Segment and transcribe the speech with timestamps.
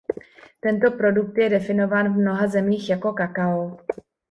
[0.59, 3.77] Tento produkt je definován v mnoha zemích jako kakao.